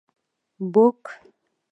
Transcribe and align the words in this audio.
book 0.71 1.03